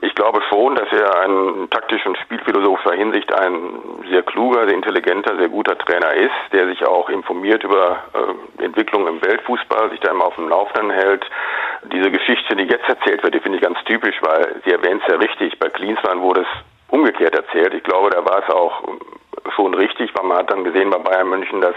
Ich 0.00 0.14
glaube 0.14 0.40
schon, 0.48 0.76
dass 0.76 0.90
er 0.90 1.20
ein 1.24 1.68
taktisch 1.70 2.06
und 2.06 2.16
spielphilosophischer 2.18 2.96
Hinsicht 2.96 3.32
ein 3.34 4.02
sehr 4.10 4.22
kluger, 4.22 4.64
sehr 4.64 4.74
intelligenter, 4.74 5.36
sehr 5.36 5.48
guter 5.48 5.76
Trainer 5.76 6.14
ist, 6.14 6.52
der 6.52 6.66
sich 6.68 6.86
auch 6.86 7.10
informiert 7.10 7.62
über 7.64 7.98
äh, 8.14 8.64
Entwicklungen 8.64 9.08
im 9.08 9.22
Weltfußball, 9.22 9.90
sich 9.90 10.00
da 10.00 10.12
immer 10.12 10.26
auf 10.26 10.36
dem 10.36 10.48
Laufenden 10.48 10.90
hält. 10.90 11.24
Diese 11.92 12.10
Geschichte, 12.10 12.56
die 12.56 12.64
jetzt 12.64 12.88
erzählt 12.88 13.22
wird, 13.22 13.34
die 13.34 13.40
finde 13.40 13.58
ich 13.58 13.64
ganz 13.64 13.78
typisch, 13.84 14.16
weil 14.22 14.62
sie 14.64 14.72
erwähnt 14.72 15.02
es 15.04 15.12
ja 15.12 15.18
richtig. 15.18 15.58
Bei 15.58 15.68
Klinsmann 15.68 16.22
wurde 16.22 16.42
es 16.42 16.48
umgekehrt 16.88 17.34
erzählt. 17.34 17.74
Ich 17.74 17.82
glaube, 17.82 18.10
da 18.10 18.24
war 18.24 18.42
es 18.42 18.54
auch 18.54 18.82
schon 19.54 19.74
richtig, 19.74 20.10
weil 20.14 20.26
man 20.26 20.38
hat 20.38 20.50
dann 20.50 20.64
gesehen 20.64 20.90
bei 20.90 20.98
Bayern 20.98 21.28
München, 21.28 21.60
dass 21.60 21.74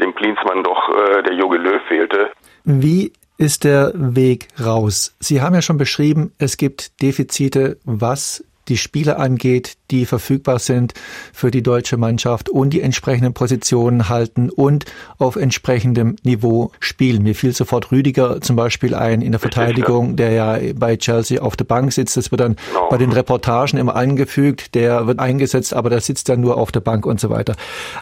dem 0.00 0.14
Klinsmann 0.14 0.62
doch 0.62 0.88
äh, 0.88 1.22
der 1.22 1.34
Jogi 1.34 1.56
Löw 1.56 1.80
fehlte. 1.88 2.30
Wie 2.64 3.12
ist 3.38 3.64
der 3.64 3.92
Weg 3.94 4.48
raus? 4.62 5.14
Sie 5.20 5.40
haben 5.40 5.54
ja 5.54 5.62
schon 5.62 5.78
beschrieben, 5.78 6.32
es 6.38 6.56
gibt 6.56 7.02
Defizite, 7.02 7.78
was 7.84 8.44
die 8.68 8.76
Spieler 8.76 9.18
angeht, 9.18 9.76
die 9.90 10.06
verfügbar 10.06 10.58
sind 10.58 10.94
für 11.32 11.50
die 11.50 11.62
deutsche 11.62 11.96
Mannschaft 11.96 12.48
und 12.48 12.70
die 12.70 12.80
entsprechenden 12.80 13.32
Positionen 13.32 14.08
halten 14.08 14.50
und 14.50 14.84
auf 15.18 15.36
entsprechendem 15.36 16.16
Niveau 16.22 16.72
spielen. 16.80 17.22
Mir 17.22 17.34
fiel 17.34 17.52
sofort 17.52 17.92
Rüdiger 17.92 18.40
zum 18.40 18.56
Beispiel 18.56 18.94
ein 18.94 19.22
in 19.22 19.32
der 19.32 19.38
Verteidigung, 19.38 20.16
der 20.16 20.32
ja 20.32 20.58
bei 20.74 20.96
Chelsea 20.96 21.40
auf 21.40 21.56
der 21.56 21.64
Bank 21.64 21.92
sitzt. 21.92 22.16
Das 22.16 22.30
wird 22.30 22.40
dann 22.40 22.56
genau. 22.56 22.88
bei 22.88 22.98
den 22.98 23.12
Reportagen 23.12 23.78
immer 23.78 23.96
angefügt. 23.96 24.74
Der 24.74 25.06
wird 25.06 25.20
eingesetzt, 25.20 25.74
aber 25.74 25.90
der 25.90 26.00
sitzt 26.00 26.28
dann 26.28 26.40
nur 26.40 26.56
auf 26.56 26.72
der 26.72 26.80
Bank 26.80 27.06
und 27.06 27.20
so 27.20 27.30
weiter. 27.30 27.54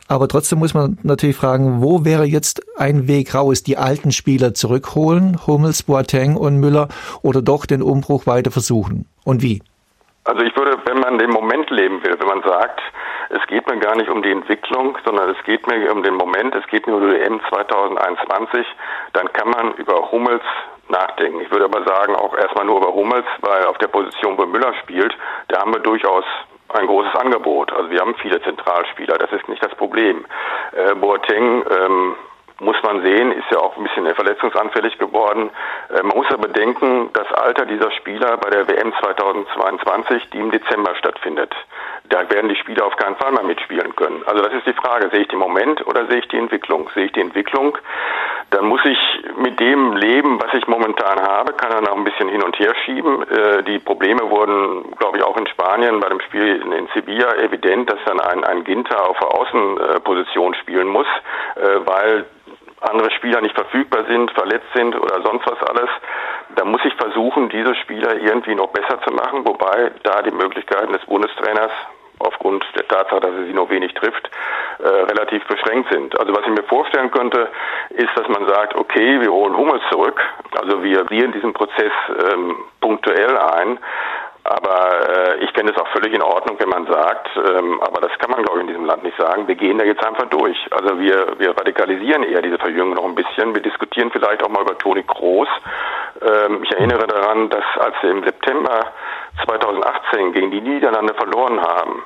Aber 0.09 0.29
trotzdem 0.29 0.59
muss 0.59 0.75
man 0.75 0.99
natürlich 1.03 1.37
fragen, 1.37 1.83
wo 1.83 2.05
wäre 2.05 2.25
jetzt 2.25 2.63
ein 2.77 3.07
Weg 3.07 3.35
raus? 3.35 3.63
Die 3.63 3.77
alten 3.77 4.13
Spieler 4.13 4.55
zurückholen, 4.55 5.47
Hummels, 5.47 5.83
Boateng 5.83 6.37
und 6.37 6.59
Müller 6.59 6.89
oder 7.23 7.43
doch 7.43 7.67
den 7.67 7.83
Umbruch 7.83 8.27
weiter 8.27 8.51
versuchen? 8.51 9.07
Und 9.25 9.43
wie? 9.43 9.63
Also 10.25 10.43
ich 10.43 10.57
würde, 10.57 10.79
wenn 10.87 11.01
man 11.01 11.19
den 11.19 11.31
Moment 11.31 11.69
leben 11.69 12.03
will, 12.03 12.19
wenn 12.19 12.29
man 12.29 12.43
sagt, 12.43 12.81
es 13.29 13.47
geht 13.47 13.69
mir 13.69 13.79
gar 13.79 13.95
nicht 13.95 14.09
um 14.09 14.23
die 14.23 14.31
Entwicklung, 14.31 14.97
sondern 15.05 15.31
es 15.31 15.43
geht 15.45 15.67
mir 15.67 15.93
um 15.93 16.03
den 16.03 16.15
Moment, 16.15 16.55
es 16.55 16.67
geht 16.69 16.87
mir 16.87 16.95
um 16.95 17.11
die 17.11 17.17
EM 17.17 17.41
2021, 17.51 18.67
dann 19.13 19.31
kann 19.35 19.51
man 19.51 19.75
über 19.75 20.11
Hummels 20.11 20.43
nachdenken. 20.89 21.41
Ich 21.41 21.51
würde 21.51 21.67
aber 21.67 21.85
sagen, 21.85 22.15
auch 22.17 22.37
erstmal 22.37 22.65
nur 22.65 22.79
über 22.79 22.95
Hummels, 22.95 23.27
weil 23.41 23.67
auf 23.67 23.77
der 23.79 23.89
Position, 23.89 24.39
wo 24.39 24.47
Müller 24.47 24.73
spielt, 24.83 25.15
da 25.49 25.61
haben 25.61 25.75
wir 25.75 25.81
durchaus 25.81 26.25
ein 26.69 26.87
großes 26.87 27.15
Angebot. 27.17 27.73
Also 27.73 27.91
wir 27.91 28.01
haben 28.01 28.15
viele 28.17 28.41
Zentralspieler, 28.43 29.19
das 29.19 29.31
ist 29.33 29.49
nicht 29.49 29.63
das 29.63 29.75
Problem. 29.75 30.25
Äh, 30.73 30.95
Boateng 30.95 31.65
ähm, 31.71 32.17
muss 32.65 32.77
man 32.83 33.03
sehen, 33.03 33.33
ist 33.33 33.51
ja 33.51 33.59
auch 33.59 33.77
ein 33.77 33.85
bisschen 33.85 34.13
verletzungsanfällig 34.15 34.99
geworden. 34.99 35.51
Äh, 35.91 36.03
man 36.03 36.17
muss 36.17 36.27
aber 36.31 36.49
bedenken, 36.49 37.11
das 37.13 37.31
Alter 37.33 37.67
dieser 37.67 37.91
Spieler 37.93 38.37
bei 38.39 38.51
der 38.51 38.69
WM 38.69 38.93
2022, 39.01 40.31
die 40.31 40.39
im 40.39 40.51
Dezember 40.51 40.95
stattfindet. 40.97 41.55
Da 42.09 42.29
werden 42.31 42.49
die 42.49 42.57
Spieler 42.57 42.87
auf 42.87 42.97
keinen 42.97 43.17
Fall 43.17 43.33
mehr 43.33 43.45
mitspielen 43.45 43.95
können. 43.97 44.23
Also 44.27 44.43
das 44.43 44.53
ist 44.55 44.67
die 44.67 44.75
Frage, 44.75 45.09
sehe 45.11 45.21
ich 45.21 45.29
den 45.29 45.39
Moment 45.39 45.87
oder 45.87 46.07
sehe 46.07 46.19
ich 46.19 46.29
die 46.29 46.39
Entwicklung? 46.39 46.91
Sehe 46.95 47.07
ich 47.07 47.13
die 47.13 47.21
Entwicklung, 47.21 47.79
dann 48.51 48.67
muss 48.67 48.85
ich 48.85 48.99
mit 49.37 49.59
dem 49.59 49.95
leben, 49.97 50.41
was 50.41 50.53
ich 50.55 50.67
momentan 50.69 51.21
habe, 51.21 51.55
kann 51.55 51.71
dann 51.71 51.89
auch 51.89 51.97
ein 51.97 52.05
bisschen 52.05 52.29
hin 52.29 52.43
und 52.43 52.59
her 52.59 52.75
schieben. 52.85 53.23
Äh, 53.29 53.63
die 53.65 53.79
Probleme 53.79 54.31
wurden, 54.31 54.95
glaube 54.97 55.19
ich, 55.19 55.25
auch 55.25 55.37
in 55.37 55.47
Spanien 55.49 56.01
bei 56.01 56.09
dem 56.09 56.21
Spiel 56.21 56.63
in 56.63 56.89
Sevilla 56.95 57.35
evident, 57.37 57.91
dass 57.91 57.99
dann 58.05 58.21
ein, 58.21 58.45
ein 58.45 58.65
Ginter 58.65 59.09
auf 59.09 59.19
der 59.19 59.29
Außenposition 59.29 60.55
spielen 60.55 60.89
muss, 60.89 61.07
äh, 61.57 61.81
weil 61.85 62.27
andere 62.91 63.11
Spieler 63.13 63.41
nicht 63.41 63.55
verfügbar 63.55 64.05
sind, 64.05 64.31
verletzt 64.33 64.69
sind 64.75 64.97
oder 64.97 65.23
sonst 65.23 65.47
was 65.47 65.63
alles, 65.69 65.91
da 66.57 66.65
muss 66.65 66.85
ich 66.85 66.95
versuchen, 66.95 67.49
diese 67.49 67.75
Spieler 67.77 68.17
irgendwie 68.17 68.55
noch 68.55 68.69
besser 68.69 69.01
zu 69.03 69.13
machen, 69.13 69.45
wobei 69.45 69.93
da 70.03 70.23
die 70.23 70.31
Möglichkeiten 70.31 70.93
des 70.93 71.05
Bundestrainers 71.07 71.73
aufgrund 72.19 72.65
der 72.77 72.87
Tatsache, 72.87 73.21
dass 73.21 73.33
er 73.33 73.45
sie 73.45 73.53
nur 73.53 73.69
wenig 73.71 73.93
trifft, 73.95 74.31
äh, 74.79 74.87
relativ 74.87 75.45
beschränkt 75.47 75.93
sind. 75.93 76.19
Also 76.19 76.33
was 76.33 76.43
ich 76.43 76.53
mir 76.53 76.63
vorstellen 76.65 77.11
könnte, 77.11 77.49
ist, 77.91 78.11
dass 78.17 78.29
man 78.29 78.47
sagt, 78.49 78.77
okay, 78.77 79.21
wir 79.21 79.33
holen 79.33 79.57
Hummels 79.57 79.83
zurück, 79.91 80.21
also 80.61 80.83
wir 80.83 81.05
gehen 81.05 81.33
diesen 81.33 81.53
Prozess 81.53 81.93
ähm, 82.33 82.57
punktuell 82.81 83.37
ein, 83.37 83.79
aber 84.45 85.09
äh, 85.09 85.45
ich 85.45 85.51
finde 85.53 85.73
es 85.73 85.81
auch 85.81 85.89
völlig 85.89 86.13
in 86.13 86.23
Ordnung, 86.23 86.57
wenn 86.59 86.69
man 86.69 86.87
sagt, 86.87 87.31
ähm, 87.37 87.81
aber 87.81 88.03
das 88.03 88.13
kann 88.19 88.31
man, 88.31 88.43
glaube 88.43 88.59
ich, 88.59 88.63
in 88.63 88.69
diesem 88.69 88.85
Land 88.85 89.03
nicht 89.03 89.17
sagen, 89.17 89.49
wir 89.49 89.55
gehen 89.55 89.79
da 89.79 89.85
jetzt 89.85 90.05
einfach 90.05 90.29
durch. 90.29 90.57
Also 90.71 91.01
wir, 91.01 91.39
wir 91.39 91.57
radikalisieren 91.57 92.23
eher 92.25 92.43
diese 92.43 92.59
Verjüngung 92.59 92.95
noch 92.95 93.07
ein 93.07 93.15
bisschen. 93.15 93.55
Wir 93.55 93.63
diskutieren 93.63 94.11
vielleicht 94.11 94.43
auch 94.45 94.51
mal 94.51 94.63
über 94.63 94.77
Toni 94.77 95.03
Kroos. 95.03 95.49
Ähm, 96.21 96.63
ich 96.63 96.73
erinnere 96.73 97.07
daran, 97.07 97.49
dass 97.49 97.65
als 97.79 97.95
wir 98.03 98.11
im 98.11 98.23
September 98.23 98.93
2018 99.47 100.33
gegen 100.33 100.51
die 100.51 100.61
Niederlande 100.61 101.15
verloren 101.15 101.61
haben, 101.61 102.03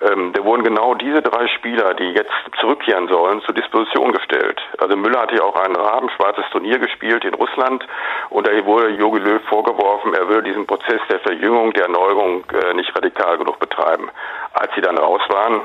ähm, 0.00 0.32
da 0.32 0.44
wurden 0.44 0.64
genau 0.64 0.94
diese 0.94 1.22
drei 1.22 1.46
Spieler, 1.48 1.94
die 1.94 2.10
jetzt 2.12 2.32
zurückkehren 2.60 3.08
sollen, 3.08 3.40
zur 3.42 3.54
Disposition 3.54 4.12
gestellt. 4.12 4.60
Also 4.78 4.96
Müller 4.96 5.20
hatte 5.20 5.36
ja 5.36 5.42
auch 5.42 5.56
ein 5.56 5.74
rabenschwarzes 5.74 6.44
Turnier 6.50 6.78
gespielt 6.78 7.24
in 7.24 7.34
Russland 7.34 7.86
und 8.30 8.46
da 8.46 8.64
wurde 8.64 8.90
Jogi 8.90 9.18
Löw 9.18 9.42
vorgeworfen, 9.48 10.14
er 10.14 10.28
würde 10.28 10.48
diesen 10.48 10.66
Prozess 10.66 11.00
der 11.10 11.20
Verjüngung, 11.20 11.72
der 11.72 11.84
Erneuerung 11.84 12.44
äh, 12.52 12.74
nicht 12.74 12.94
radikal 12.94 13.38
genug 13.38 13.58
betreiben. 13.58 14.10
Als 14.52 14.74
sie 14.74 14.80
dann 14.80 14.98
raus 14.98 15.22
waren, 15.28 15.62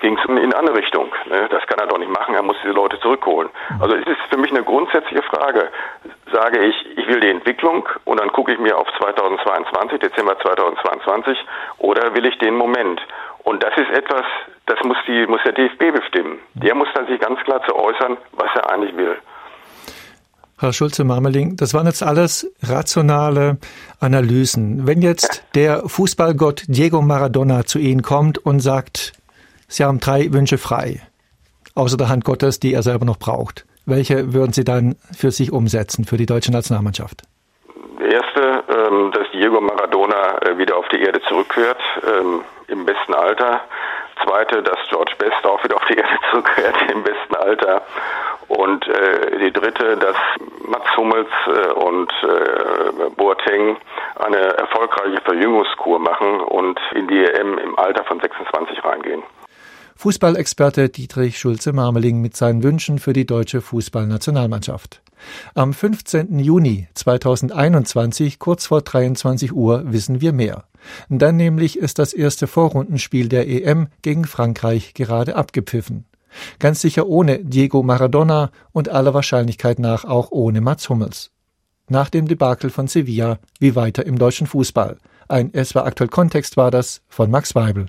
ging 0.00 0.18
es 0.18 0.24
in 0.26 0.38
eine 0.38 0.56
andere 0.56 0.76
Richtung. 0.76 1.08
Ne? 1.26 1.48
Das 1.50 1.66
kann 1.66 1.78
er 1.78 1.86
doch 1.86 1.98
nicht 1.98 2.10
machen, 2.10 2.34
er 2.34 2.42
muss 2.42 2.56
diese 2.62 2.74
Leute 2.74 2.98
zurückholen. 3.00 3.48
Also 3.80 3.96
es 3.96 4.06
ist 4.06 4.20
für 4.30 4.38
mich 4.38 4.50
eine 4.50 4.62
grundsätzliche 4.62 5.22
Frage. 5.22 5.70
Sage 6.32 6.58
ich, 6.58 6.98
ich 6.98 7.06
will 7.08 7.20
die 7.20 7.30
Entwicklung 7.30 7.88
und 8.04 8.20
dann 8.20 8.32
gucke 8.32 8.52
ich 8.52 8.58
mir 8.58 8.76
auf 8.76 8.88
2022, 8.98 10.00
Dezember 10.00 10.38
2022, 10.38 11.38
oder 11.78 12.14
will 12.14 12.26
ich 12.26 12.36
den 12.38 12.56
Moment? 12.56 13.00
Und 13.46 13.62
das 13.62 13.70
ist 13.76 13.90
etwas, 13.96 14.24
das 14.66 14.76
muss, 14.84 14.96
die, 15.06 15.24
muss 15.28 15.40
der 15.44 15.52
DFB 15.52 15.94
bestimmen. 15.94 16.40
Der 16.54 16.74
muss 16.74 16.88
dann 16.94 17.06
sich 17.06 17.20
ganz 17.20 17.38
klar 17.44 17.62
zu 17.64 17.76
äußern, 17.76 18.16
was 18.32 18.48
er 18.56 18.72
eigentlich 18.72 18.96
will. 18.96 19.16
Herr 20.58 20.72
Schulze-Marmeling, 20.72 21.56
das 21.56 21.72
waren 21.72 21.86
jetzt 21.86 22.02
alles 22.02 22.52
rationale 22.62 23.58
Analysen. 24.00 24.88
Wenn 24.88 25.00
jetzt 25.00 25.44
der 25.54 25.88
Fußballgott 25.88 26.64
Diego 26.66 27.02
Maradona 27.02 27.64
zu 27.64 27.78
Ihnen 27.78 28.02
kommt 28.02 28.36
und 28.38 28.58
sagt, 28.58 29.12
Sie 29.68 29.84
haben 29.84 30.00
drei 30.00 30.32
Wünsche 30.32 30.58
frei, 30.58 31.02
außer 31.76 31.96
der 31.96 32.08
Hand 32.08 32.24
Gottes, 32.24 32.58
die 32.58 32.74
er 32.74 32.82
selber 32.82 33.04
noch 33.04 33.18
braucht. 33.18 33.64
Welche 33.84 34.32
würden 34.34 34.52
Sie 34.52 34.64
dann 34.64 34.96
für 35.16 35.30
sich 35.30 35.52
umsetzen, 35.52 36.04
für 36.04 36.16
die 36.16 36.26
deutsche 36.26 36.50
Nationalmannschaft? 36.50 37.22
Der 38.00 38.10
erste, 38.10 38.64
ähm, 38.74 39.12
dass 39.12 39.26
Diego 39.46 39.60
Maradona 39.60 40.38
äh, 40.42 40.58
wieder 40.58 40.76
auf 40.76 40.88
die 40.88 41.00
Erde 41.00 41.20
zurückkehrt, 41.28 41.78
ähm, 42.04 42.42
im 42.66 42.84
besten 42.84 43.14
Alter. 43.14 43.60
Zweite, 44.24 44.60
dass 44.60 44.76
George 44.88 45.12
Best 45.18 45.46
auch 45.46 45.62
wieder 45.62 45.76
auf 45.76 45.84
die 45.88 45.94
Erde 45.94 46.18
zurückkehrt, 46.32 46.74
im 46.92 47.04
besten 47.04 47.36
Alter. 47.36 47.82
Und 48.48 48.88
äh, 48.88 49.38
die 49.38 49.52
dritte, 49.52 49.96
dass 49.98 50.16
Mats 50.66 50.96
Hummels 50.96 51.28
äh, 51.46 51.72
und 51.74 52.10
äh, 52.24 53.10
Boateng 53.16 53.76
eine 54.16 54.36
erfolgreiche 54.36 55.20
Verjüngungskur 55.20 56.00
machen 56.00 56.40
und 56.40 56.80
in 56.96 57.06
die 57.06 57.24
EM 57.24 57.58
im 57.58 57.78
Alter 57.78 58.02
von 58.02 58.18
26 58.18 58.84
reingehen. 58.84 59.22
Fußballexperte 59.94 60.88
Dietrich 60.88 61.38
Schulze-Marmeling 61.38 62.20
mit 62.20 62.36
seinen 62.36 62.64
Wünschen 62.64 62.98
für 62.98 63.12
die 63.12 63.26
deutsche 63.26 63.60
Fußballnationalmannschaft. 63.60 65.02
Am 65.54 65.72
15. 65.72 66.38
Juni 66.38 66.88
2021, 66.94 68.38
kurz 68.38 68.66
vor 68.66 68.82
23 68.82 69.52
Uhr, 69.52 69.82
wissen 69.86 70.20
wir 70.20 70.32
mehr. 70.32 70.64
Dann 71.08 71.36
nämlich 71.36 71.78
ist 71.78 71.98
das 71.98 72.12
erste 72.12 72.46
Vorrundenspiel 72.46 73.28
der 73.28 73.48
EM 73.48 73.88
gegen 74.02 74.24
Frankreich 74.24 74.94
gerade 74.94 75.36
abgepfiffen. 75.36 76.06
Ganz 76.58 76.80
sicher 76.80 77.06
ohne 77.06 77.38
Diego 77.38 77.82
Maradona 77.82 78.50
und 78.72 78.88
aller 78.88 79.14
Wahrscheinlichkeit 79.14 79.78
nach 79.78 80.04
auch 80.04 80.30
ohne 80.30 80.60
Mats 80.60 80.88
Hummels. 80.88 81.30
Nach 81.88 82.10
dem 82.10 82.26
Debakel 82.28 82.70
von 82.70 82.88
Sevilla 82.88 83.38
wie 83.58 83.76
weiter 83.76 84.04
im 84.06 84.18
deutschen 84.18 84.46
Fußball. 84.46 84.98
Ein 85.28 85.50
Es 85.52 85.74
war 85.74 85.86
aktuell 85.86 86.08
Kontext 86.08 86.56
war 86.56 86.70
das 86.70 87.02
von 87.08 87.30
Max 87.30 87.54
Weibel. 87.54 87.86